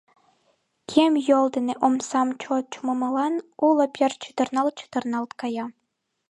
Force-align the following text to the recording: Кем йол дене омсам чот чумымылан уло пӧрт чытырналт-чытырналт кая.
Кем 0.91 1.13
йол 1.27 1.45
дене 1.55 1.73
омсам 1.85 2.27
чот 2.41 2.63
чумымылан 2.73 3.33
уло 3.67 3.85
пӧрт 3.95 4.17
чытырналт-чытырналт 4.25 5.31
кая. 5.41 5.65